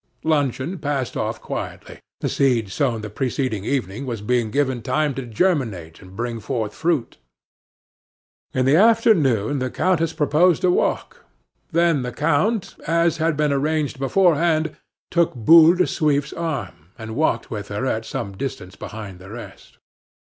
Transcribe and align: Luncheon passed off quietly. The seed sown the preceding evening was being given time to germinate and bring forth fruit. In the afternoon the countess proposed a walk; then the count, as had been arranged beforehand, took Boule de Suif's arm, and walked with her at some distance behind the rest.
Luncheon 0.23 0.79
passed 0.79 1.15
off 1.15 1.39
quietly. 1.43 1.99
The 2.21 2.29
seed 2.29 2.71
sown 2.71 3.01
the 3.01 3.09
preceding 3.11 3.65
evening 3.65 4.07
was 4.07 4.21
being 4.21 4.49
given 4.49 4.81
time 4.81 5.13
to 5.13 5.27
germinate 5.27 6.01
and 6.01 6.15
bring 6.15 6.39
forth 6.39 6.73
fruit. 6.73 7.17
In 8.51 8.65
the 8.65 8.75
afternoon 8.75 9.59
the 9.59 9.69
countess 9.69 10.11
proposed 10.11 10.63
a 10.63 10.71
walk; 10.71 11.23
then 11.71 12.01
the 12.01 12.11
count, 12.11 12.77
as 12.87 13.17
had 13.17 13.37
been 13.37 13.53
arranged 13.53 13.99
beforehand, 13.99 14.75
took 15.11 15.35
Boule 15.35 15.75
de 15.75 15.85
Suif's 15.85 16.33
arm, 16.33 16.87
and 16.97 17.15
walked 17.15 17.51
with 17.51 17.67
her 17.67 17.85
at 17.85 18.03
some 18.03 18.35
distance 18.35 18.75
behind 18.75 19.19
the 19.19 19.29
rest. 19.29 19.77